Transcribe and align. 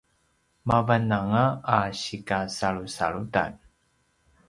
mavananga 0.69 1.43
a 1.77 1.79
sikasalusalutan 2.01 3.51